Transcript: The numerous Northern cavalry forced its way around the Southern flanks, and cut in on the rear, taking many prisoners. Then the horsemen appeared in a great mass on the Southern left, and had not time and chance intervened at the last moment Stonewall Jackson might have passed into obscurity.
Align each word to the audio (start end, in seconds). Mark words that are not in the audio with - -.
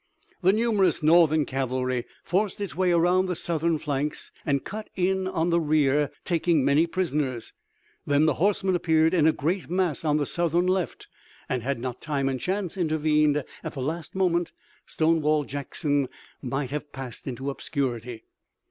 The 0.41 0.51
numerous 0.51 1.03
Northern 1.03 1.45
cavalry 1.45 2.05
forced 2.23 2.59
its 2.59 2.73
way 2.75 2.91
around 2.91 3.27
the 3.27 3.35
Southern 3.35 3.77
flanks, 3.77 4.31
and 4.47 4.63
cut 4.63 4.89
in 4.95 5.27
on 5.27 5.51
the 5.51 5.59
rear, 5.59 6.09
taking 6.25 6.65
many 6.65 6.87
prisoners. 6.87 7.53
Then 8.07 8.25
the 8.25 8.33
horsemen 8.41 8.75
appeared 8.75 9.13
in 9.13 9.27
a 9.27 9.31
great 9.31 9.69
mass 9.69 10.03
on 10.03 10.17
the 10.17 10.25
Southern 10.25 10.65
left, 10.65 11.07
and 11.47 11.61
had 11.61 11.77
not 11.79 12.01
time 12.01 12.27
and 12.29 12.39
chance 12.39 12.77
intervened 12.77 13.43
at 13.63 13.73
the 13.73 13.81
last 13.83 14.15
moment 14.15 14.53
Stonewall 14.87 15.43
Jackson 15.43 16.09
might 16.41 16.71
have 16.71 16.91
passed 16.91 17.27
into 17.27 17.51
obscurity. 17.51 18.23